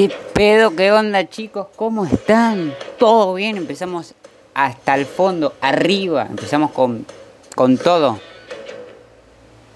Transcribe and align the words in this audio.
¿Qué 0.00 0.08
pedo? 0.08 0.74
¿Qué 0.74 0.90
onda 0.92 1.28
chicos? 1.28 1.66
¿Cómo 1.76 2.06
están? 2.06 2.74
¿Todo 2.98 3.34
bien? 3.34 3.58
Empezamos 3.58 4.14
hasta 4.54 4.94
el 4.94 5.04
fondo, 5.04 5.52
arriba. 5.60 6.26
Empezamos 6.30 6.70
con, 6.70 7.04
con 7.54 7.76
todo. 7.76 8.18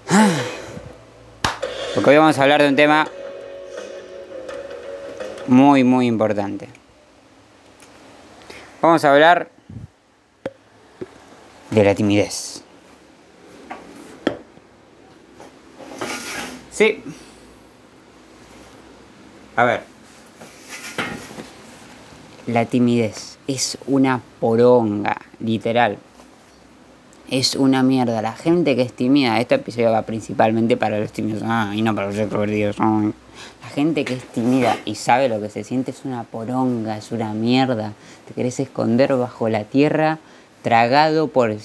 Porque 1.93 2.09
hoy 2.09 2.17
vamos 2.17 2.39
a 2.39 2.41
hablar 2.41 2.63
de 2.63 2.69
un 2.69 2.75
tema 2.75 3.07
muy, 5.45 5.83
muy 5.83 6.07
importante. 6.07 6.69
Vamos 8.81 9.05
a 9.05 9.13
hablar 9.13 9.51
de 11.69 11.83
la 11.83 11.93
timidez. 11.93 12.63
Sí. 16.71 17.03
A 19.55 19.63
ver. 19.65 19.94
La 22.47 22.65
timidez 22.65 23.39
es 23.47 23.79
una 23.87 24.21
poronga, 24.39 25.17
literal. 25.39 25.97
Es 27.27 27.55
una 27.55 27.81
mierda. 27.81 28.21
La 28.21 28.33
gente 28.33 28.75
que 28.75 28.83
es 28.83 28.93
tímida, 28.93 29.39
este 29.39 29.55
episodio 29.55 29.91
va 29.91 30.03
principalmente 30.03 30.77
para 30.77 30.99
los 30.99 31.11
tímidos, 31.11 31.41
ah, 31.43 31.71
y 31.73 31.81
no 31.81 31.95
para 31.95 32.07
los 32.07 32.17
extrovertidos. 32.17 32.77
La 32.77 33.69
gente 33.73 34.05
que 34.05 34.13
es 34.13 34.23
tímida 34.25 34.77
y 34.85 34.93
sabe 34.93 35.27
lo 35.27 35.41
que 35.41 35.49
se 35.49 35.63
siente 35.63 35.89
es 35.89 36.05
una 36.05 36.23
poronga, 36.23 36.97
es 36.97 37.11
una 37.11 37.33
mierda. 37.33 37.93
Te 38.27 38.35
querés 38.35 38.59
esconder 38.59 39.15
bajo 39.15 39.49
la 39.49 39.63
tierra, 39.63 40.19
tragado 40.61 41.29
por 41.29 41.55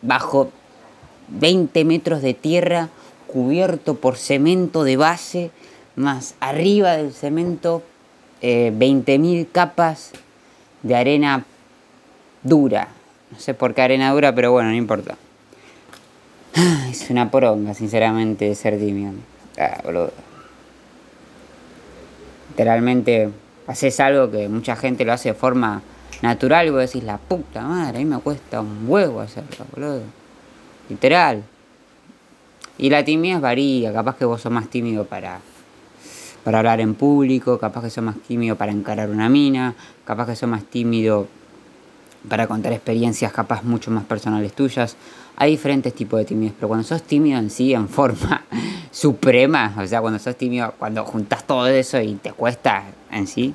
bajo 0.00 0.50
20 1.28 1.84
metros 1.84 2.22
de 2.22 2.32
tierra, 2.32 2.88
cubierto 3.26 3.96
por 3.96 4.16
cemento 4.16 4.82
de 4.82 4.96
base, 4.96 5.50
más 5.94 6.36
arriba 6.40 6.92
del 6.92 7.12
cemento 7.12 7.82
eh, 8.42 8.72
20.000 8.74 9.48
capas 9.50 10.12
de 10.82 10.96
arena 10.96 11.44
dura. 12.42 12.88
No 13.30 13.38
sé 13.38 13.54
por 13.54 13.74
qué 13.74 13.82
arena 13.82 14.12
dura, 14.12 14.34
pero 14.34 14.52
bueno, 14.52 14.70
no 14.70 14.76
importa. 14.76 15.16
Ah, 16.56 16.88
es 16.90 17.08
una 17.10 17.30
poronga, 17.30 17.74
sinceramente, 17.74 18.54
ser 18.54 18.78
tímido. 18.78 19.12
Ah, 19.58 19.80
boludo. 19.84 20.12
Literalmente, 22.50 23.30
haces 23.66 24.00
algo 24.00 24.30
que 24.30 24.48
mucha 24.48 24.74
gente 24.74 25.04
lo 25.04 25.12
hace 25.12 25.30
de 25.30 25.34
forma 25.34 25.82
natural 26.22 26.66
y 26.66 26.70
vos 26.70 26.80
decís, 26.80 27.04
la 27.04 27.18
puta 27.18 27.62
madre, 27.62 27.98
a 27.98 28.00
mí 28.00 28.04
me 28.04 28.18
cuesta 28.18 28.60
un 28.60 28.84
huevo 28.88 29.20
hacerlo, 29.20 29.64
boludo. 29.72 30.02
Literal. 30.88 31.44
Y 32.78 32.90
la 32.90 33.04
timidez 33.04 33.40
varía, 33.40 33.92
capaz 33.92 34.16
que 34.16 34.24
vos 34.24 34.40
sos 34.40 34.50
más 34.50 34.68
tímido 34.68 35.04
para 35.04 35.40
para 36.44 36.58
hablar 36.58 36.80
en 36.80 36.94
público, 36.94 37.58
capaz 37.58 37.82
que 37.82 37.90
sos 37.90 38.04
más 38.04 38.16
tímido 38.26 38.56
para 38.56 38.72
encarar 38.72 39.10
una 39.10 39.28
mina, 39.28 39.74
capaz 40.04 40.26
que 40.26 40.36
sos 40.36 40.48
más 40.48 40.64
tímido 40.64 41.26
para 42.28 42.46
contar 42.46 42.72
experiencias 42.72 43.32
capaz 43.32 43.62
mucho 43.62 43.90
más 43.90 44.04
personales 44.04 44.52
tuyas. 44.52 44.96
Hay 45.36 45.52
diferentes 45.52 45.94
tipos 45.94 46.18
de 46.18 46.26
timidez, 46.26 46.52
pero 46.54 46.68
cuando 46.68 46.84
sos 46.84 47.02
tímido 47.02 47.38
en 47.38 47.50
sí, 47.50 47.72
en 47.72 47.88
forma 47.88 48.44
suprema, 48.90 49.74
o 49.78 49.86
sea, 49.86 50.00
cuando 50.00 50.18
sos 50.18 50.36
tímido, 50.36 50.74
cuando 50.78 51.04
juntas 51.04 51.46
todo 51.46 51.66
eso 51.66 52.00
y 52.00 52.14
te 52.14 52.32
cuesta 52.32 52.84
en 53.10 53.26
sí, 53.26 53.54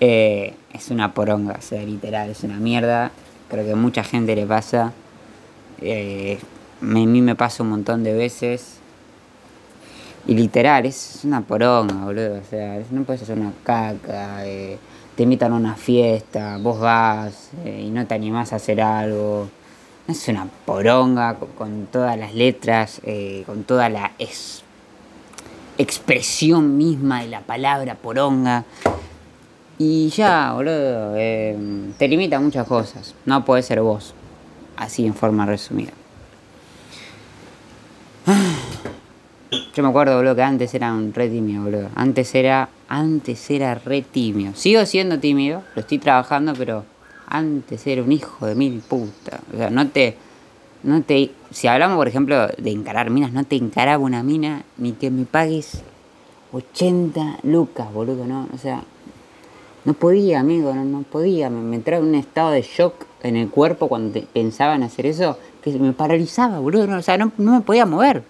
eh, 0.00 0.54
es 0.72 0.90
una 0.90 1.12
poronga, 1.12 1.56
o 1.58 1.62
sea, 1.62 1.82
literal, 1.82 2.30
es 2.30 2.42
una 2.44 2.56
mierda. 2.58 3.10
Creo 3.48 3.64
que 3.64 3.72
a 3.72 3.76
mucha 3.76 4.04
gente 4.04 4.36
le 4.36 4.46
pasa. 4.46 4.92
Eh, 5.80 6.38
a 6.80 6.84
mí 6.84 7.06
me 7.22 7.34
pasa 7.34 7.62
un 7.62 7.70
montón 7.70 8.04
de 8.04 8.12
veces. 8.12 8.77
Y 10.28 10.34
literal, 10.34 10.84
es 10.84 11.20
una 11.24 11.40
poronga, 11.40 12.04
boludo. 12.04 12.38
O 12.38 12.44
sea, 12.44 12.82
no 12.90 13.02
puedes 13.04 13.22
hacer 13.22 13.38
una 13.38 13.52
caca, 13.64 14.46
eh, 14.46 14.76
te 15.16 15.22
invitan 15.22 15.52
a 15.52 15.56
una 15.56 15.74
fiesta, 15.74 16.58
vos 16.58 16.78
vas 16.78 17.48
eh, 17.64 17.84
y 17.86 17.90
no 17.90 18.06
te 18.06 18.14
animás 18.14 18.52
a 18.52 18.56
hacer 18.56 18.82
algo. 18.82 19.48
Es 20.06 20.28
una 20.28 20.46
poronga 20.66 21.36
con, 21.56 21.86
todas 21.86 22.18
las 22.18 22.34
letras, 22.34 23.00
eh, 23.04 23.42
con 23.46 23.64
toda 23.64 23.88
la 23.88 24.12
expresión 25.78 26.76
misma 26.76 27.22
de 27.22 27.28
la 27.28 27.40
palabra 27.40 27.94
poronga. 27.94 28.66
Y 29.78 30.10
ya, 30.10 30.52
boludo, 30.52 31.14
te 31.14 32.06
limita 32.06 32.36
a 32.36 32.40
muchas 32.40 32.66
cosas. 32.66 33.14
No 33.24 33.46
puedes 33.46 33.64
ser 33.64 33.80
vos. 33.80 34.12
Así 34.76 35.06
en 35.06 35.14
forma 35.14 35.46
resumida. 35.46 35.92
Yo 39.78 39.84
me 39.84 39.90
acuerdo, 39.90 40.16
boludo, 40.16 40.34
que 40.34 40.42
antes 40.42 40.74
era 40.74 40.92
un 40.92 41.14
re 41.14 41.28
tímido, 41.28 41.62
boludo. 41.62 41.88
Antes 41.94 42.34
era, 42.34 42.68
antes 42.88 43.48
era 43.48 43.76
re 43.76 44.02
tímido. 44.02 44.52
Sigo 44.56 44.84
siendo 44.84 45.20
tímido, 45.20 45.62
lo 45.76 45.82
estoy 45.82 45.98
trabajando, 45.98 46.52
pero 46.58 46.84
antes 47.28 47.86
era 47.86 48.02
un 48.02 48.10
hijo 48.10 48.44
de 48.44 48.56
mil 48.56 48.80
puta. 48.80 49.38
O 49.54 49.56
sea, 49.56 49.70
no 49.70 49.88
te, 49.88 50.16
no 50.82 51.00
te, 51.02 51.30
si 51.52 51.68
hablamos, 51.68 51.96
por 51.96 52.08
ejemplo, 52.08 52.48
de 52.48 52.70
encarar 52.72 53.10
minas, 53.10 53.32
no 53.32 53.44
te 53.44 53.54
encaraba 53.54 54.02
una 54.02 54.24
mina 54.24 54.64
ni 54.78 54.94
que 54.94 55.12
me 55.12 55.26
pagues 55.26 55.80
80 56.50 57.38
lucas, 57.44 57.92
boludo, 57.92 58.26
¿no? 58.26 58.48
O 58.52 58.58
sea, 58.58 58.82
no 59.84 59.94
podía, 59.94 60.40
amigo, 60.40 60.74
no, 60.74 60.84
no 60.84 61.02
podía. 61.02 61.50
Me, 61.50 61.60
me 61.60 61.76
entraba 61.76 62.02
en 62.02 62.08
un 62.08 62.14
estado 62.16 62.50
de 62.50 62.62
shock 62.62 63.06
en 63.22 63.36
el 63.36 63.48
cuerpo 63.48 63.86
cuando 63.86 64.20
pensaba 64.32 64.74
en 64.74 64.82
hacer 64.82 65.06
eso, 65.06 65.38
que 65.62 65.70
me 65.78 65.92
paralizaba, 65.92 66.58
boludo. 66.58 66.88
No, 66.88 66.98
o 66.98 67.02
sea, 67.02 67.16
no, 67.16 67.30
no 67.38 67.52
me 67.52 67.60
podía 67.60 67.86
mover. 67.86 68.24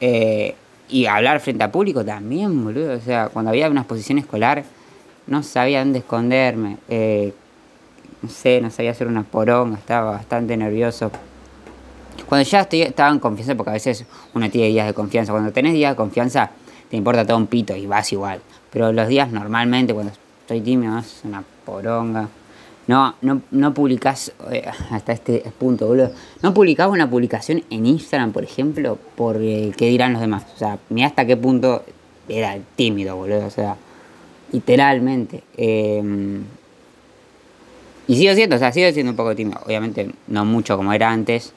Eh, 0.00 0.54
y 0.88 1.06
hablar 1.06 1.40
frente 1.40 1.62
a 1.62 1.70
público 1.70 2.04
también, 2.04 2.64
boludo. 2.64 2.94
O 2.94 3.00
sea, 3.00 3.28
cuando 3.28 3.50
había 3.50 3.70
una 3.70 3.82
exposición 3.82 4.18
escolar, 4.18 4.64
no 5.26 5.42
sabía 5.42 5.80
dónde 5.80 6.00
esconderme. 6.00 6.78
Eh, 6.88 7.32
no 8.22 8.28
sé, 8.28 8.60
no 8.60 8.70
sabía 8.70 8.90
hacer 8.90 9.06
una 9.06 9.22
poronga, 9.22 9.78
estaba 9.78 10.10
bastante 10.12 10.56
nervioso. 10.56 11.10
Cuando 12.28 12.48
ya 12.48 12.60
estoy, 12.60 12.82
estaba 12.82 13.10
en 13.10 13.18
confianza, 13.18 13.54
porque 13.54 13.70
a 13.70 13.74
veces 13.74 14.04
uno 14.34 14.50
tiene 14.50 14.68
días 14.68 14.86
de 14.86 14.94
confianza. 14.94 15.32
Cuando 15.32 15.52
tenés 15.52 15.72
días 15.72 15.92
de 15.92 15.96
confianza, 15.96 16.50
te 16.90 16.96
importa 16.96 17.24
todo 17.24 17.36
un 17.36 17.46
pito 17.46 17.74
y 17.76 17.86
vas 17.86 18.12
igual. 18.12 18.40
Pero 18.70 18.92
los 18.92 19.08
días 19.08 19.30
normalmente, 19.30 19.94
cuando 19.94 20.12
estoy 20.42 20.60
tímido, 20.60 20.98
es 20.98 21.20
una 21.24 21.42
poronga. 21.64 22.28
No, 22.90 23.14
no, 23.22 23.40
no 23.52 23.72
publicás, 23.72 24.32
eh, 24.50 24.64
hasta 24.90 25.12
este 25.12 25.44
punto, 25.56 25.86
boludo. 25.86 26.10
No 26.42 26.52
publicás 26.52 26.88
una 26.88 27.08
publicación 27.08 27.62
en 27.70 27.86
Instagram, 27.86 28.32
por 28.32 28.42
ejemplo, 28.42 28.98
por 29.14 29.36
eh, 29.40 29.70
qué 29.76 29.86
dirán 29.86 30.12
los 30.12 30.20
demás. 30.20 30.44
O 30.56 30.58
sea, 30.58 30.76
mira 30.88 31.06
hasta 31.06 31.24
qué 31.24 31.36
punto 31.36 31.84
era 32.28 32.58
tímido, 32.74 33.14
boludo. 33.14 33.46
O 33.46 33.50
sea, 33.50 33.76
literalmente. 34.50 35.44
Em, 35.56 36.42
y 38.08 38.16
sigo 38.16 38.34
siendo, 38.34 38.56
o 38.56 38.58
sea, 38.58 38.72
sigo 38.72 38.90
siendo 38.90 39.10
un 39.10 39.16
poco 39.16 39.36
tímido. 39.36 39.60
Obviamente 39.64 40.10
no 40.26 40.44
mucho 40.44 40.76
como 40.76 40.92
era 40.92 41.12
antes. 41.12 41.52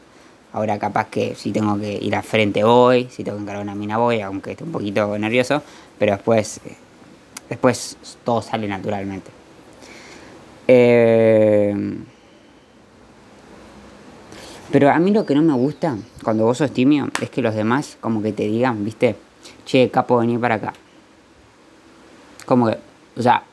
Ahora 0.51 0.77
capaz 0.77 1.07
que 1.07 1.33
si 1.33 1.51
tengo 1.51 1.79
que 1.79 1.97
ir 1.99 2.15
a 2.15 2.21
frente 2.21 2.63
voy, 2.63 3.07
si 3.09 3.23
tengo 3.23 3.37
que 3.37 3.41
encargar 3.41 3.63
una 3.63 3.73
mina 3.73 3.97
voy, 3.97 4.21
aunque 4.21 4.51
esté 4.51 4.65
un 4.65 4.71
poquito 4.71 5.17
nervioso. 5.17 5.63
Pero 5.97 6.11
después, 6.11 6.57
eh, 6.63 6.75
después 7.49 7.97
todo 8.23 8.43
sale 8.43 8.67
naturalmente. 8.67 9.42
Eh, 10.67 11.97
pero 14.71 14.89
a 14.89 14.97
mí 14.97 15.11
lo 15.11 15.25
que 15.25 15.35
no 15.35 15.43
me 15.43 15.53
gusta 15.53 15.97
cuando 16.23 16.45
vos 16.45 16.57
sos 16.57 16.71
tímido 16.71 17.07
es 17.21 17.29
que 17.29 17.43
los 17.43 17.53
demás 17.53 17.97
como 18.01 18.23
que 18.23 18.33
te 18.33 18.47
digan, 18.47 18.83
viste, 18.83 19.15
che, 19.65 19.91
capo, 19.91 20.17
vení 20.17 20.37
para 20.37 20.55
acá. 20.55 20.73
Como 22.45 22.67
que, 22.67 22.77
o 23.15 23.21
sea, 23.21 23.43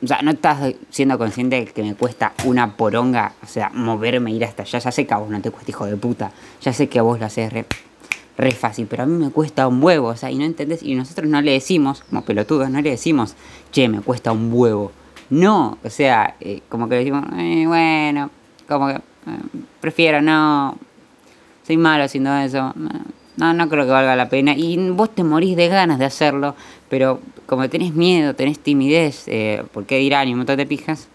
o 0.00 0.06
sea, 0.06 0.22
no 0.22 0.30
estás 0.30 0.74
siendo 0.90 1.18
consciente 1.18 1.56
de 1.56 1.66
que 1.66 1.82
me 1.82 1.96
cuesta 1.96 2.32
una 2.44 2.76
poronga, 2.76 3.32
o 3.42 3.46
sea, 3.46 3.70
moverme, 3.74 4.30
ir 4.30 4.44
hasta 4.44 4.62
allá. 4.62 4.78
Ya 4.78 4.92
sé 4.92 5.04
que 5.04 5.14
a 5.14 5.16
vos 5.16 5.30
no 5.30 5.40
te 5.40 5.50
cuesta, 5.50 5.72
hijo 5.72 5.86
de 5.86 5.96
puta. 5.96 6.30
Ya 6.62 6.72
sé 6.72 6.88
que 6.88 7.00
a 7.00 7.02
vos 7.02 7.18
lo 7.18 7.26
haces 7.26 7.52
re, 7.52 8.52
fácil, 8.52 8.86
pero 8.88 9.02
a 9.02 9.06
mí 9.06 9.16
me 9.16 9.30
cuesta 9.30 9.66
un 9.66 9.82
huevo, 9.82 10.08
o 10.08 10.16
sea, 10.16 10.30
y 10.30 10.38
no 10.38 10.44
entendés. 10.44 10.84
Y 10.84 10.94
nosotros 10.94 11.28
no 11.28 11.40
le 11.42 11.50
decimos, 11.50 12.04
como 12.08 12.22
pelotudos, 12.22 12.70
no 12.70 12.80
le 12.80 12.90
decimos, 12.90 13.34
che, 13.72 13.88
me 13.88 14.00
cuesta 14.00 14.30
un 14.30 14.52
huevo. 14.52 14.92
No, 15.30 15.78
o 15.84 15.90
sea, 15.90 16.36
eh, 16.40 16.62
como 16.68 16.88
que 16.88 16.96
decimos, 16.96 17.24
eh, 17.36 17.64
bueno, 17.66 18.30
como 18.66 18.88
que 18.88 18.94
eh, 18.94 19.00
prefiero 19.80 20.22
no, 20.22 20.76
soy 21.66 21.76
malo 21.76 22.04
haciendo 22.04 22.34
eso, 22.38 22.72
no, 23.36 23.52
no 23.52 23.68
creo 23.68 23.84
que 23.84 23.90
valga 23.90 24.16
la 24.16 24.28
pena. 24.28 24.54
Y 24.56 24.90
vos 24.90 25.14
te 25.14 25.24
morís 25.24 25.56
de 25.56 25.68
ganas 25.68 25.98
de 25.98 26.06
hacerlo, 26.06 26.54
pero 26.88 27.20
como 27.46 27.68
tenés 27.68 27.94
miedo, 27.94 28.34
tenés 28.34 28.58
timidez, 28.58 29.24
eh, 29.26 29.62
porque 29.72 29.98
dirán 29.98 30.28
y 30.28 30.32
un 30.32 30.38
montón 30.38 30.56
de 30.56 30.66
pijas, 30.66 31.08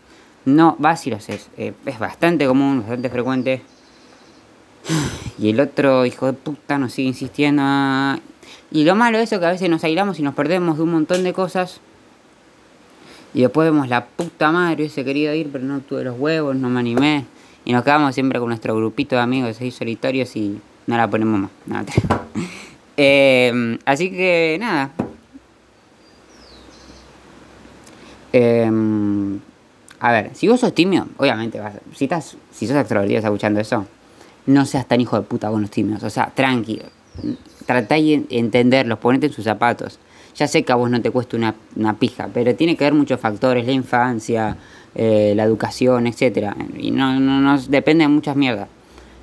no 0.46 0.76
vas 0.78 1.08
y 1.08 1.10
lo 1.10 1.18
haces. 1.18 1.50
es 1.58 2.00
bastante 2.00 2.46
común, 2.46 2.80
bastante 2.82 3.10
frecuente. 3.10 3.62
Y 5.40 5.50
el 5.50 5.60
otro 5.60 6.06
hijo 6.06 6.28
de 6.28 6.34
puta 6.34 6.78
nos 6.78 6.94
sigue 6.94 7.08
insistiendo. 7.08 7.64
Y 8.72 8.84
lo 8.84 8.96
malo 8.96 9.18
es 9.18 9.32
eso 9.32 9.40
que 9.40 9.48
a 9.48 9.52
veces 9.52 9.70
nos 9.70 9.84
aislamos 9.84 10.20
y 10.20 10.24
nos 10.24 10.36
perdemos 10.36 10.78
de 10.78 10.84
un 10.84 10.92
montón 10.92 11.24
de 11.24 11.34
cosas 11.34 11.82
y 13.34 13.42
después 13.42 13.66
vemos 13.70 13.88
la 13.88 14.06
puta 14.06 14.52
madre, 14.52 14.84
hubiese 14.84 15.04
querido 15.04 15.34
ir, 15.34 15.50
pero 15.52 15.64
no 15.64 15.80
tuve 15.80 16.04
los 16.04 16.20
huevos, 16.20 16.56
no 16.56 16.70
me 16.70 16.80
animé. 16.80 17.26
Y 17.66 17.72
nos 17.72 17.84
quedamos 17.84 18.14
siempre 18.14 18.40
con 18.40 18.50
nuestro 18.50 18.76
grupito 18.76 19.16
de 19.16 19.22
amigos 19.22 19.60
ahí 19.62 19.72
solitarios 19.72 20.36
y 20.36 20.60
no 20.86 20.98
la 20.98 21.10
ponemos 21.10 21.40
más. 21.40 21.52
Nada. 21.66 21.86
eh, 22.98 23.78
así 23.86 24.12
que 24.12 24.58
nada. 24.60 24.92
Em, 28.34 29.40
a 30.00 30.12
ver, 30.12 30.32
si 30.34 30.48
vos 30.48 30.60
sos 30.60 30.74
tímido, 30.74 31.08
obviamente, 31.18 31.60
vas, 31.60 31.76
si, 31.96 32.06
estás, 32.06 32.36
si 32.52 32.68
sos 32.68 32.76
extrovertido, 32.76 33.20
escuchando 33.20 33.60
eso, 33.60 33.86
no 34.48 34.66
seas 34.66 34.88
tan 34.88 35.00
hijo 35.00 35.16
de 35.16 35.22
puta 35.22 35.50
con 35.50 35.62
los 35.62 35.72
tímidos. 35.72 36.04
O 36.04 36.10
sea, 36.10 36.32
tranquilo. 36.34 36.84
Tratá 37.66 37.96
de 37.96 38.26
entenderlos, 38.30 39.00
ponete 39.00 39.28
en 39.28 39.34
sus 39.34 39.46
zapatos. 39.46 40.00
Ya 40.36 40.48
sé 40.48 40.64
que 40.64 40.72
a 40.72 40.76
vos 40.76 40.90
no 40.90 41.02
te 41.02 41.12
cuesta 41.12 41.38
una, 41.38 41.56
una 41.76 41.98
pija, 41.98 42.30
pero 42.34 42.56
tiene 42.56 42.76
que 42.76 42.84
ver 42.84 42.94
muchos 42.94 43.20
factores, 43.20 43.66
la 43.66 43.72
infancia, 43.72 44.58
eh, 44.96 45.34
la 45.36 45.44
educación, 45.44 46.08
etcétera 46.08 46.56
Y 46.78 46.92
no, 46.92 47.20
no, 47.20 47.40
no, 47.40 47.60
depende 47.62 48.04
de 48.04 48.08
muchas 48.08 48.36
mierdas. 48.36 48.68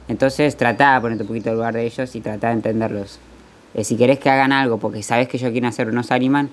Entonces 0.09 0.57
tratá 0.57 0.95
de 0.95 1.01
ponerte 1.01 1.23
un 1.23 1.29
poquito 1.29 1.51
en 1.51 1.55
lugar 1.57 1.75
de 1.75 1.85
ellos 1.85 2.15
y 2.17 2.21
tratá 2.21 2.49
de 2.49 2.55
entenderlos. 2.55 3.19
Eh, 3.75 3.85
si 3.85 3.97
querés 3.97 4.19
que 4.19 4.31
hagan 4.31 4.53
algo 4.53 4.79
porque 4.79 5.03
sabes 5.03 5.29
que 5.29 5.37
ellos 5.37 5.51
quieren 5.51 5.69
hacer 5.69 5.89
unos 5.89 6.11
animan, 6.11 6.51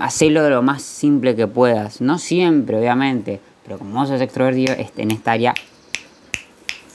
hacelo 0.00 0.42
de 0.42 0.50
lo 0.50 0.62
más 0.62 0.82
simple 0.82 1.34
que 1.34 1.46
puedas. 1.46 2.00
No 2.00 2.18
siempre, 2.18 2.78
obviamente, 2.78 3.40
pero 3.64 3.78
como 3.78 3.98
vos 3.98 4.08
sos 4.08 4.20
extrovertido, 4.20 4.74
en 4.96 5.10
esta 5.10 5.32
área 5.32 5.54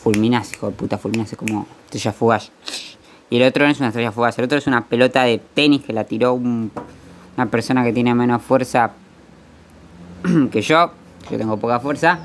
fulminás, 0.02 0.54
hijo 0.54 0.68
de 0.68 0.74
puta, 0.74 0.98
fulminás, 0.98 1.32
es 1.32 1.38
como 1.38 1.68
estrella 1.86 2.14
fugaz. 2.14 2.52
Y 3.30 3.38
el 3.38 3.48
otro 3.48 3.66
no 3.66 3.72
es 3.72 3.80
una 3.80 3.90
estrella 3.90 4.12
fugaz, 4.12 4.38
el 4.40 4.46
otro 4.46 4.58
es 4.58 4.68
una 4.68 4.86
pelota 4.86 5.24
de 5.24 5.40
tenis 5.54 5.84
que 5.84 5.94
la 5.94 6.04
tiró 6.04 6.34
una 6.34 7.46
persona 7.52 7.84
que 7.84 7.94
tiene 7.94 8.16
menos 8.16 8.42
fuerza 8.42 8.92
que 10.52 10.62
yo. 10.62 10.92
Yo 11.30 11.38
tengo 11.38 11.58
poca 11.58 11.80
fuerza 11.80 12.20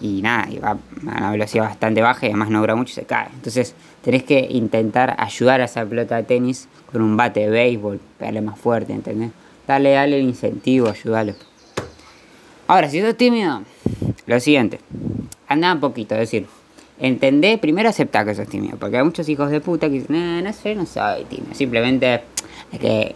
y 0.00 0.22
nada, 0.22 0.48
y 0.50 0.58
va 0.58 0.70
a 0.70 0.78
una 1.02 1.30
velocidad 1.30 1.64
bastante 1.64 2.00
baja 2.00 2.26
y 2.26 2.28
además 2.30 2.50
no 2.50 2.60
dura 2.60 2.74
mucho 2.74 2.92
y 2.92 2.94
se 2.94 3.04
cae. 3.04 3.28
Entonces 3.34 3.74
tenés 4.02 4.22
que 4.22 4.46
intentar 4.50 5.16
ayudar 5.18 5.60
a 5.60 5.64
esa 5.64 5.84
pelota 5.84 6.16
de 6.16 6.22
tenis 6.22 6.68
con 6.90 7.02
un 7.02 7.16
bate 7.16 7.40
de 7.40 7.50
béisbol, 7.50 8.00
pegarle 8.18 8.40
más 8.40 8.58
fuerte, 8.58 8.92
¿entendés? 8.92 9.30
Dale, 9.66 9.92
dale 9.92 10.18
el 10.18 10.24
incentivo, 10.24 10.88
ayúdalo. 10.88 11.34
Ahora, 12.68 12.88
si 12.88 13.00
sos 13.00 13.16
tímido, 13.16 13.62
lo 14.26 14.40
siguiente, 14.40 14.80
anda 15.46 15.72
un 15.72 15.80
poquito, 15.80 16.14
es 16.14 16.20
decir, 16.20 16.46
entendé, 16.98 17.58
primero 17.58 17.88
aceptar 17.88 18.26
que 18.26 18.34
sos 18.34 18.48
tímido, 18.48 18.76
porque 18.78 18.98
hay 18.98 19.04
muchos 19.04 19.28
hijos 19.28 19.50
de 19.50 19.60
puta 19.60 19.88
que 19.88 19.94
dicen, 19.94 20.44
no, 20.44 20.52
sé, 20.52 20.74
no 20.74 20.86
soy 20.86 21.24
tímido, 21.24 21.54
simplemente 21.54 22.22
es 22.72 22.78
que 22.78 23.14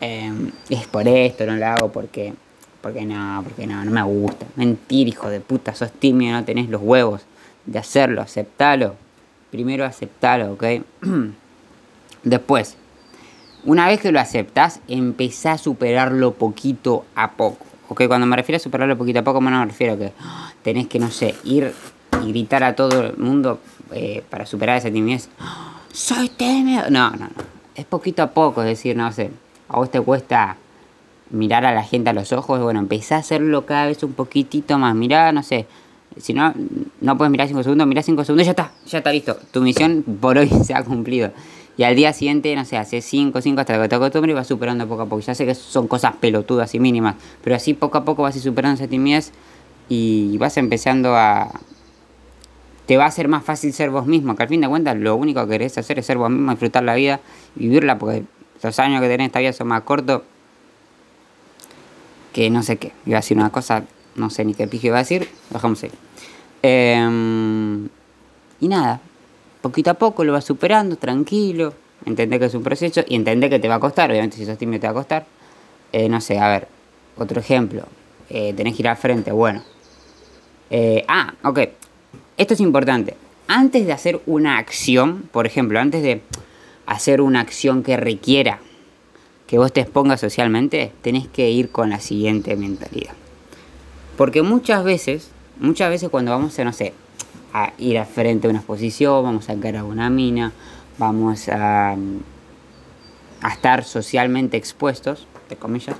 em, 0.00 0.50
es 0.68 0.86
por 0.86 1.06
esto, 1.06 1.46
no 1.46 1.56
lo 1.56 1.66
hago 1.66 1.92
porque 1.92 2.34
porque 2.82 3.04
no, 3.04 3.40
porque 3.44 3.66
no, 3.66 3.84
no 3.84 3.90
me 3.90 4.02
gusta. 4.02 4.44
Mentir, 4.56 5.06
hijo 5.06 5.30
de 5.30 5.40
puta, 5.40 5.72
sos 5.72 5.92
tímido, 5.92 6.32
no 6.32 6.44
tenés 6.44 6.68
los 6.68 6.82
huevos 6.82 7.22
de 7.64 7.78
hacerlo, 7.78 8.20
aceptalo. 8.20 8.96
Primero 9.50 9.84
aceptalo, 9.84 10.54
¿ok? 10.54 10.64
Después, 12.24 12.76
una 13.64 13.86
vez 13.86 14.00
que 14.00 14.10
lo 14.10 14.18
aceptas, 14.18 14.80
empezá 14.88 15.52
a 15.52 15.58
superarlo 15.58 16.34
poquito 16.34 17.04
a 17.14 17.32
poco. 17.32 17.64
¿Ok? 17.88 18.02
Cuando 18.08 18.26
me 18.26 18.36
refiero 18.36 18.56
a 18.56 18.60
superarlo 18.60 18.98
poquito 18.98 19.20
a 19.20 19.22
poco, 19.22 19.40
no 19.40 19.60
me 19.60 19.66
refiero 19.66 19.94
a 19.94 19.98
que 19.98 20.12
tenés 20.62 20.88
que, 20.88 20.98
no 20.98 21.10
sé, 21.10 21.34
ir 21.44 21.72
y 22.24 22.30
gritar 22.30 22.62
a 22.64 22.74
todo 22.74 23.06
el 23.06 23.16
mundo 23.16 23.60
eh, 23.92 24.22
para 24.28 24.46
superar 24.46 24.78
esa 24.78 24.90
timidez. 24.90 25.28
¡Soy 25.92 26.28
tímido! 26.28 26.84
No, 26.90 27.10
no, 27.10 27.18
no. 27.18 27.52
Es 27.74 27.84
poquito 27.84 28.22
a 28.22 28.28
poco, 28.28 28.62
es 28.62 28.68
decir, 28.68 28.96
no 28.96 29.10
sé, 29.12 29.30
a 29.68 29.76
vos 29.76 29.90
te 29.90 30.00
cuesta 30.00 30.56
mirar 31.30 31.64
a 31.64 31.72
la 31.72 31.82
gente 31.82 32.10
a 32.10 32.12
los 32.12 32.32
ojos, 32.32 32.60
bueno, 32.60 32.78
empecé 32.78 33.14
a 33.14 33.18
hacerlo 33.18 33.64
cada 33.64 33.86
vez 33.86 34.02
un 34.02 34.12
poquitito 34.12 34.78
más. 34.78 34.94
Mirá, 34.94 35.32
no 35.32 35.42
sé, 35.42 35.66
si 36.18 36.34
no, 36.34 36.52
no 37.00 37.16
puedes 37.16 37.30
mirar 37.30 37.48
5 37.48 37.62
segundos, 37.62 37.86
mirá 37.86 38.02
5 38.02 38.24
segundos, 38.24 38.46
ya 38.46 38.52
está, 38.52 38.72
ya 38.86 38.98
está 38.98 39.12
listo. 39.12 39.36
Tu 39.50 39.60
misión 39.62 40.04
por 40.20 40.38
hoy 40.38 40.48
se 40.64 40.74
ha 40.74 40.84
cumplido. 40.84 41.30
Y 41.76 41.84
al 41.84 41.96
día 41.96 42.12
siguiente, 42.12 42.54
no 42.54 42.66
sé, 42.66 42.76
hace 42.76 43.00
5, 43.00 43.40
5 43.40 43.60
hasta 43.60 43.80
que 43.80 43.88
te 43.88 43.94
acostumbres 43.94 44.34
y 44.34 44.36
vas 44.36 44.46
superando 44.46 44.86
poco 44.86 45.02
a 45.02 45.06
poco. 45.06 45.20
Ya 45.20 45.34
sé 45.34 45.46
que 45.46 45.54
son 45.54 45.88
cosas 45.88 46.14
pelotudas 46.16 46.74
y 46.74 46.80
mínimas, 46.80 47.16
pero 47.42 47.56
así 47.56 47.72
poco 47.72 47.96
a 47.98 48.04
poco 48.04 48.22
vas 48.22 48.34
a 48.34 48.38
ir 48.38 48.44
superando 48.44 48.80
esa 48.80 48.88
timidez 48.88 49.32
y 49.88 50.36
vas 50.38 50.56
empezando 50.58 51.16
a... 51.16 51.50
Te 52.92 52.98
va 52.98 53.06
a 53.06 53.10
ser 53.10 53.26
más 53.26 53.42
fácil 53.42 53.72
ser 53.72 53.88
vos 53.88 54.04
mismo, 54.04 54.36
que 54.36 54.42
al 54.42 54.50
fin 54.50 54.60
de 54.60 54.68
cuentas 54.68 54.94
lo 54.98 55.16
único 55.16 55.42
que 55.46 55.52
querés 55.52 55.78
hacer 55.78 55.98
es 55.98 56.04
ser 56.04 56.18
vos 56.18 56.28
mismo, 56.28 56.50
disfrutar 56.50 56.82
la 56.82 56.94
vida, 56.94 57.20
vivirla, 57.54 57.96
porque 57.96 58.24
los 58.62 58.78
años 58.78 59.00
que 59.00 59.06
tenés 59.06 59.20
en 59.20 59.26
esta 59.28 59.38
vida 59.38 59.54
son 59.54 59.68
más 59.68 59.80
cortos 59.80 60.20
que 62.34 62.50
no 62.50 62.62
sé 62.62 62.76
qué. 62.76 62.92
Iba 63.06 63.16
a 63.16 63.20
decir 63.22 63.38
una 63.38 63.48
cosa, 63.48 63.84
no 64.14 64.28
sé 64.28 64.44
ni 64.44 64.52
qué 64.52 64.66
pijo 64.66 64.88
iba 64.88 64.96
a 64.96 64.98
decir, 64.98 65.26
dejamos 65.48 65.82
ahí. 65.84 65.90
Em, 66.60 67.88
y 68.60 68.68
nada, 68.68 69.00
poquito 69.62 69.90
a 69.90 69.94
poco 69.94 70.22
lo 70.22 70.34
vas 70.34 70.44
superando, 70.44 70.96
tranquilo, 70.96 71.72
entender 72.04 72.40
que 72.40 72.44
es 72.44 72.54
un 72.54 72.62
proceso 72.62 73.02
y 73.08 73.14
entender 73.14 73.48
que 73.48 73.58
te 73.58 73.68
va 73.68 73.76
a 73.76 73.80
costar, 73.80 74.10
obviamente 74.10 74.36
si 74.36 74.44
sos 74.44 74.58
tímido 74.58 74.82
te 74.82 74.86
va 74.86 74.90
a 74.90 74.96
costar. 74.96 75.24
Eh, 75.92 76.10
no 76.10 76.20
sé, 76.20 76.38
a 76.38 76.46
ver, 76.50 76.68
otro 77.16 77.40
ejemplo, 77.40 77.84
eh, 78.28 78.52
tenés 78.52 78.76
que 78.76 78.82
ir 78.82 78.88
al 78.88 78.98
frente, 78.98 79.32
bueno. 79.32 79.62
Eh, 80.68 81.02
ah, 81.08 81.32
ok, 81.42 81.58
esto 82.42 82.54
es 82.54 82.60
importante. 82.60 83.16
Antes 83.48 83.86
de 83.86 83.92
hacer 83.92 84.20
una 84.26 84.58
acción, 84.58 85.28
por 85.32 85.46
ejemplo, 85.46 85.80
antes 85.80 86.02
de 86.02 86.22
hacer 86.86 87.20
una 87.20 87.40
acción 87.40 87.82
que 87.82 87.96
requiera 87.96 88.60
que 89.46 89.58
vos 89.58 89.72
te 89.72 89.80
expongas 89.80 90.20
socialmente, 90.20 90.92
tenés 91.02 91.28
que 91.28 91.50
ir 91.50 91.70
con 91.70 91.90
la 91.90 92.00
siguiente 92.00 92.56
mentalidad. 92.56 93.12
Porque 94.16 94.42
muchas 94.42 94.82
veces, 94.82 95.30
muchas 95.60 95.90
veces 95.90 96.08
cuando 96.08 96.30
vamos 96.30 96.58
a, 96.58 96.64
no 96.64 96.72
sé, 96.72 96.94
a 97.52 97.72
ir 97.78 97.98
al 97.98 98.06
frente 98.06 98.46
a 98.46 98.50
una 98.50 98.60
exposición, 98.60 99.22
vamos 99.22 99.48
a 99.48 99.52
a 99.52 99.84
una 99.84 100.10
mina, 100.10 100.52
vamos 100.98 101.48
a, 101.48 101.96
a 103.42 103.48
estar 103.48 103.84
socialmente 103.84 104.56
expuestos, 104.56 105.26
de 105.48 105.56
comillas, 105.56 105.96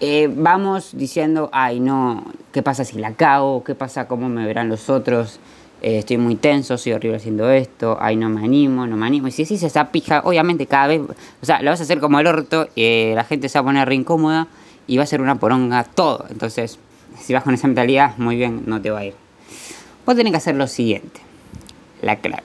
eh, 0.00 0.30
vamos 0.32 0.96
diciendo, 0.96 1.50
ay 1.52 1.80
no, 1.80 2.24
¿qué 2.52 2.62
pasa 2.62 2.84
si 2.84 2.98
la 2.98 3.14
cago? 3.14 3.64
¿Qué 3.64 3.74
pasa 3.74 4.06
cómo 4.06 4.28
me 4.28 4.46
verán 4.46 4.68
los 4.68 4.88
otros? 4.90 5.40
Eh, 5.80 5.98
estoy 5.98 6.18
muy 6.18 6.34
tenso, 6.34 6.76
soy 6.76 6.92
horrible 6.92 7.18
haciendo 7.18 7.50
esto, 7.50 7.96
ay 8.00 8.16
no 8.16 8.28
me 8.28 8.44
animo, 8.44 8.86
no 8.86 8.96
me 8.96 9.06
animo. 9.06 9.28
Y 9.28 9.30
si 9.30 9.42
decís 9.42 9.62
esa 9.62 9.90
pija, 9.90 10.22
obviamente 10.24 10.66
cada 10.66 10.88
vez, 10.88 11.00
o 11.40 11.46
sea, 11.46 11.62
lo 11.62 11.70
vas 11.70 11.80
a 11.80 11.84
hacer 11.84 12.00
como 12.00 12.18
el 12.18 12.26
orto, 12.26 12.68
eh, 12.76 13.12
la 13.14 13.24
gente 13.24 13.48
se 13.48 13.58
va 13.58 13.62
a 13.62 13.64
poner 13.64 13.88
re 13.88 13.94
incómoda 13.94 14.48
y 14.86 14.96
va 14.96 15.04
a 15.04 15.06
ser 15.06 15.20
una 15.20 15.38
poronga 15.38 15.84
todo. 15.84 16.26
Entonces, 16.30 16.78
si 17.20 17.32
vas 17.32 17.44
con 17.44 17.54
esa 17.54 17.66
mentalidad, 17.66 18.16
muy 18.18 18.36
bien, 18.36 18.64
no 18.66 18.80
te 18.80 18.90
va 18.90 19.00
a 19.00 19.04
ir. 19.04 19.14
Vos 20.04 20.16
tenés 20.16 20.32
que 20.32 20.38
hacer 20.38 20.56
lo 20.56 20.66
siguiente, 20.66 21.20
la 22.02 22.16
clave. 22.16 22.44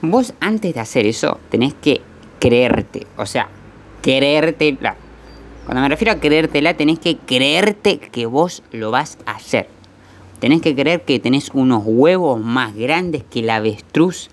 Vos 0.00 0.34
antes 0.40 0.74
de 0.74 0.80
hacer 0.80 1.06
eso, 1.06 1.40
tenés 1.50 1.74
que 1.74 2.00
creerte, 2.38 3.06
o 3.16 3.26
sea, 3.26 3.48
creértela. 4.02 4.96
Cuando 5.64 5.80
me 5.80 5.88
refiero 5.88 6.12
a 6.12 6.20
creértela, 6.20 6.74
tenés 6.74 6.98
que 6.98 7.16
creerte 7.16 7.98
que 7.98 8.26
vos 8.26 8.62
lo 8.70 8.90
vas 8.90 9.16
a 9.24 9.32
hacer. 9.32 9.68
Tenés 10.38 10.60
que 10.60 10.74
creer 10.74 11.02
que 11.02 11.18
tenés 11.18 11.50
unos 11.54 11.82
huevos 11.86 12.38
más 12.38 12.74
grandes 12.74 13.24
que 13.24 13.40
el 13.40 13.48
avestruz 13.48 14.28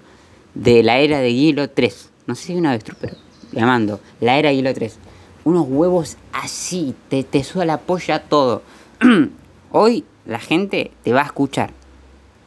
de 0.56 0.84
la 0.84 1.00
era 1.00 1.20
de 1.20 1.30
Hilo 1.30 1.70
3. 1.70 2.10
No 2.28 2.36
sé 2.36 2.44
si 2.44 2.52
hay 2.52 2.60
un 2.60 2.66
avestruz, 2.66 2.98
pero 3.00 3.16
le 3.54 3.66
mando. 3.66 4.02
La 4.20 4.38
era 4.38 4.50
de 4.50 4.56
Hilo 4.56 4.74
3. 4.74 4.98
Unos 5.46 5.68
huevos 5.70 6.18
así, 6.34 6.96
te, 7.08 7.24
te 7.24 7.46
suda 7.46 7.64
la 7.64 7.78
polla 7.78 8.24
todo. 8.24 8.62
Hoy 9.72 10.04
la 10.26 10.40
gente 10.40 10.92
te 11.04 11.14
va 11.14 11.22
a 11.22 11.26
escuchar. 11.26 11.72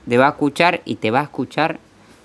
Te 0.06 0.18
va 0.18 0.26
a 0.26 0.30
escuchar 0.30 0.82
y 0.84 0.96
te 0.96 1.10
va 1.10 1.20
a 1.20 1.24
escuchar 1.24 1.80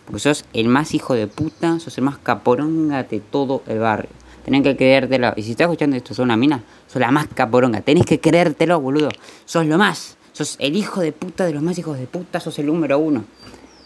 porque 0.06 0.20
sos 0.20 0.44
el 0.52 0.68
más 0.68 0.94
hijo 0.94 1.14
de 1.14 1.28
puta, 1.28 1.80
sos 1.80 1.98
el 1.98 2.04
más 2.04 2.18
caporonga 2.18 3.04
de 3.04 3.22
todo 3.22 3.62
el 3.68 3.80
barrio. 3.80 4.10
Tenés 4.50 4.64
que 4.64 4.76
creértelo. 4.76 5.32
Y 5.36 5.44
si 5.44 5.52
estás 5.52 5.66
escuchando 5.66 5.96
esto, 5.96 6.16
sos 6.16 6.24
una 6.24 6.36
mina, 6.36 6.64
sos 6.88 7.00
la 7.00 7.12
más 7.12 7.28
caporonga. 7.28 7.82
Tenés 7.82 8.04
que 8.08 8.20
creértelo, 8.20 8.82
boludo. 8.82 9.10
Sos 9.46 9.68
lo 9.68 9.78
más. 9.78 10.18
Sos 10.32 10.56
el 10.60 10.76
hijo 10.76 11.02
de 11.02 11.12
puta 11.12 11.46
de 11.46 11.54
los 11.54 11.62
más 11.62 11.78
hijos 11.78 12.00
de 12.00 12.08
puta, 12.08 12.40
sos 12.40 12.58
el 12.58 12.66
número 12.66 12.98
uno. 12.98 13.26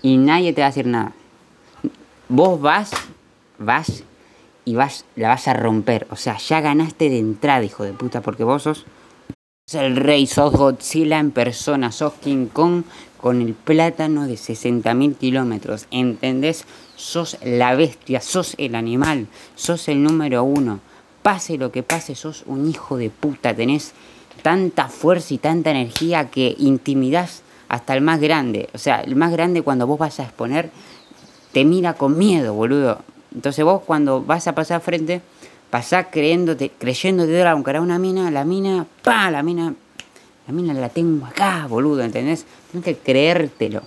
Y 0.02 0.16
nadie 0.16 0.54
te 0.54 0.62
va 0.62 0.68
a 0.68 0.70
decir 0.70 0.88
nada. 0.88 1.12
Vos 2.30 2.62
vas, 2.62 2.92
vas 3.58 4.06
y 4.64 4.76
vas, 4.76 5.04
la 5.18 5.28
vas 5.28 5.50
a 5.50 5.54
romper. 5.54 6.08
O 6.12 6.16
sea, 6.16 6.38
ya 6.38 6.62
ganaste 6.62 7.10
de 7.10 7.20
entrada, 7.20 7.62
hijo 7.66 7.84
de 7.84 7.92
puta, 7.92 8.22
porque 8.22 8.46
vos 8.46 8.64
sos, 8.64 8.86
el 9.74 9.98
rey, 9.98 10.28
sos 10.28 10.54
Godzilla 10.54 11.20
en 11.20 11.32
persona, 11.32 11.92
sos 11.92 12.14
King 12.14 12.46
Kong 12.46 12.84
con 13.24 13.42
el 13.42 13.54
plátano 13.54 14.28
de 14.28 14.34
60.000 14.34 15.16
kilómetros. 15.16 15.88
¿Entendés? 15.92 16.66
Sos 16.98 17.38
la 17.42 17.74
bestia, 17.74 18.20
sos 18.20 18.54
el 18.58 18.76
animal, 18.76 19.28
sos 19.56 19.88
el 19.88 20.04
número 20.04 20.44
uno. 20.44 20.82
Pase 21.22 21.58
lo 21.58 21.72
que 21.72 21.84
pase, 21.84 22.16
sos 22.16 22.44
un 22.48 22.70
hijo 22.70 22.98
de 22.98 23.10
puta. 23.10 23.56
Tenés 23.56 23.94
tanta 24.42 24.90
fuerza 24.90 25.34
y 25.36 25.38
tanta 25.38 25.72
energía 25.72 26.30
que 26.30 26.54
intimidas 26.60 27.44
hasta 27.70 27.94
el 27.94 28.02
más 28.02 28.20
grande. 28.20 28.68
O 28.74 28.78
sea, 28.78 29.00
el 29.00 29.16
más 29.16 29.32
grande 29.32 29.62
cuando 29.62 29.88
vos 29.88 29.98
vas 29.98 30.20
a 30.20 30.24
exponer 30.24 30.70
te 31.54 31.64
mira 31.64 31.94
con 31.94 32.18
miedo, 32.18 32.54
boludo. 32.54 33.00
Entonces 33.34 33.64
vos 33.64 33.84
cuando 33.86 34.22
vas 34.22 34.50
a 34.50 34.54
pasar 34.54 34.82
frente, 34.82 35.22
pasás 35.70 36.08
creyéndote, 36.12 36.72
creyéndote 36.78 37.42
aunque 37.44 37.70
era 37.70 37.80
una 37.80 38.00
mina, 38.00 38.30
la 38.32 38.44
mina, 38.44 38.86
pa, 39.02 39.32
la 39.32 39.44
mina, 39.44 39.76
la 40.48 40.54
mina 40.54 40.74
la 40.74 40.90
tengo 40.90 41.26
acá, 41.26 41.68
boludo, 41.68 42.04
¿entendés? 42.04 42.46
Tienes 42.72 42.86
que 42.86 42.98
creértelo. 42.98 43.82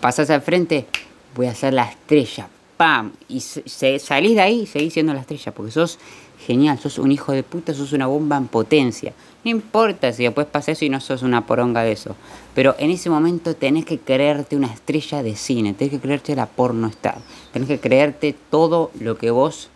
Pasás 0.00 0.30
al 0.30 0.42
frente, 0.42 0.86
voy 1.34 1.46
a 1.46 1.54
ser 1.54 1.74
la 1.74 1.84
estrella, 1.84 2.48
pam. 2.76 3.12
Y 3.28 3.40
se, 3.40 3.98
salís 3.98 4.34
de 4.34 4.40
ahí 4.40 4.60
y 4.62 4.66
seguís 4.66 4.92
siendo 4.92 5.14
la 5.14 5.20
estrella, 5.20 5.52
porque 5.52 5.72
sos 5.72 5.98
genial, 6.44 6.78
sos 6.78 6.98
un 6.98 7.12
hijo 7.12 7.32
de 7.32 7.42
puta, 7.42 7.72
sos 7.72 7.92
una 7.92 8.06
bomba 8.06 8.36
en 8.36 8.48
potencia. 8.48 9.12
No 9.44 9.50
importa 9.50 10.12
si 10.12 10.24
después 10.24 10.46
pasa 10.46 10.72
eso 10.72 10.84
y 10.84 10.88
no 10.88 11.00
sos 11.00 11.22
una 11.22 11.46
poronga 11.46 11.82
de 11.82 11.92
eso. 11.92 12.16
Pero 12.54 12.74
en 12.78 12.90
ese 12.90 13.10
momento 13.10 13.54
tenés 13.54 13.84
que 13.84 13.98
creerte 13.98 14.56
una 14.56 14.72
estrella 14.72 15.22
de 15.22 15.36
cine, 15.36 15.74
tenés 15.74 15.92
que 15.92 16.00
creerte 16.00 16.34
la 16.36 16.46
porno 16.46 16.88
star, 16.88 17.18
tenés 17.52 17.68
que 17.68 17.80
creerte 17.80 18.34
todo 18.50 18.90
lo 19.00 19.18
que 19.18 19.30
vos 19.30 19.68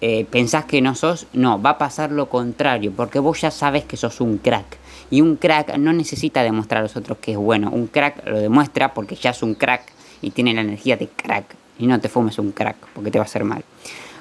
eh, 0.00 0.24
pensás 0.30 0.64
que 0.64 0.80
no 0.80 0.94
sos. 0.94 1.26
No, 1.32 1.60
va 1.60 1.70
a 1.70 1.78
pasar 1.78 2.12
lo 2.12 2.28
contrario, 2.28 2.92
porque 2.96 3.18
vos 3.18 3.40
ya 3.40 3.50
sabes 3.50 3.84
que 3.84 3.96
sos 3.96 4.20
un 4.20 4.38
crack. 4.38 4.78
Y 5.10 5.20
un 5.20 5.36
crack 5.36 5.76
no 5.76 5.92
necesita 5.92 6.42
demostrar 6.42 6.80
a 6.80 6.82
los 6.82 6.96
otros 6.96 7.18
que 7.18 7.32
es 7.32 7.36
bueno. 7.36 7.70
Un 7.70 7.88
crack 7.88 8.26
lo 8.26 8.38
demuestra 8.38 8.94
porque 8.94 9.16
ya 9.16 9.30
es 9.30 9.42
un 9.42 9.54
crack 9.54 9.82
y 10.22 10.30
tiene 10.30 10.54
la 10.54 10.60
energía 10.60 10.96
de 10.96 11.08
crack. 11.08 11.56
Y 11.78 11.86
no 11.86 12.00
te 12.00 12.08
fumes 12.08 12.38
un 12.38 12.52
crack 12.52 12.76
porque 12.94 13.10
te 13.10 13.18
va 13.18 13.24
a 13.24 13.26
hacer 13.26 13.44
mal. 13.44 13.64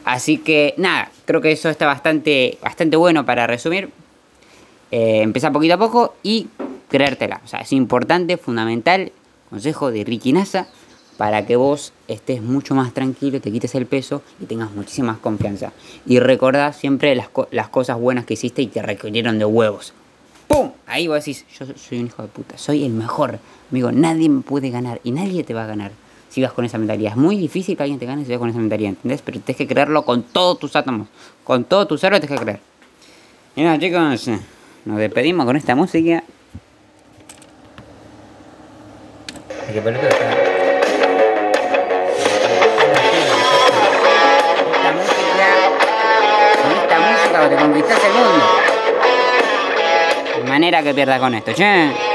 Así 0.05 0.37
que 0.37 0.73
nada, 0.77 1.11
creo 1.25 1.41
que 1.41 1.51
eso 1.51 1.69
está 1.69 1.85
bastante, 1.85 2.57
bastante 2.61 2.97
bueno 2.97 3.25
para 3.25 3.45
resumir. 3.45 3.89
Eh, 4.91 5.21
empezar 5.21 5.51
poquito 5.51 5.75
a 5.75 5.77
poco 5.77 6.15
y 6.23 6.47
creértela. 6.89 7.41
O 7.45 7.47
sea, 7.47 7.59
es 7.59 7.71
importante, 7.73 8.37
fundamental, 8.37 9.11
consejo 9.49 9.91
de 9.91 10.03
Ricky 10.03 10.33
Nasa, 10.33 10.67
para 11.19 11.45
que 11.45 11.57
vos 11.57 11.91
estés 12.07 12.41
mucho 12.41 12.75
más 12.75 12.93
tranquilo, 12.93 13.41
te 13.41 13.51
quites 13.51 13.75
el 13.75 13.85
peso 13.85 14.21
y 14.39 14.45
tengas 14.45 14.71
muchísima 14.71 15.11
más 15.11 15.19
confianza. 15.19 15.73
Y 16.05 16.17
recordá 16.19 16.71
siempre 16.71 17.13
las, 17.13 17.67
cosas 17.67 17.99
buenas 17.99 18.23
que 18.23 18.35
hiciste 18.35 18.61
y 18.61 18.67
te 18.67 18.81
requirieron 18.81 19.37
de 19.37 19.43
huevos. 19.43 19.91
¡Pum! 20.47 20.71
Ahí 20.87 21.09
vos 21.09 21.17
decís, 21.17 21.45
yo 21.59 21.65
soy 21.75 21.99
un 21.99 22.05
hijo 22.05 22.21
de 22.21 22.29
puta, 22.29 22.57
soy 22.57 22.85
el 22.85 22.93
mejor. 22.93 23.39
Amigo, 23.69 23.91
nadie 23.91 24.29
me 24.29 24.43
puede 24.43 24.69
ganar 24.69 25.01
y 25.03 25.11
nadie 25.11 25.43
te 25.43 25.53
va 25.53 25.65
a 25.65 25.67
ganar 25.67 25.91
si 26.29 26.41
vas 26.41 26.53
con 26.53 26.63
esa 26.63 26.77
mentalidad. 26.77 27.11
Es 27.11 27.17
muy 27.17 27.35
difícil 27.35 27.75
que 27.75 27.83
alguien 27.83 27.99
te 27.99 28.05
gane 28.05 28.23
si 28.23 28.31
vas 28.31 28.39
con 28.39 28.47
esa 28.47 28.59
mentalidad, 28.59 28.91
¿entendés? 28.91 29.21
Pero 29.21 29.41
tienes 29.41 29.57
que 29.57 29.67
creerlo 29.67 30.05
con 30.05 30.23
todos 30.23 30.57
tus 30.57 30.73
átomos. 30.77 31.09
Con 31.43 31.65
todo 31.65 31.85
tu 31.85 31.97
cerebro 31.97 32.21
tienes 32.21 32.39
que 32.39 32.45
creer. 32.45 32.61
Y 33.57 33.63
nada, 33.63 33.77
chicos, 33.77 34.29
nos 34.85 34.97
despedimos 34.97 35.45
con 35.45 35.57
esta 35.57 35.75
música. 35.75 36.23
Esta 39.67 39.81
música, 39.81 40.38
De 50.35 50.49
manera 50.49 50.81
que 50.81 50.93
pierdas 50.93 51.19
con 51.19 51.35
esto, 51.35 51.53
che. 51.53 52.08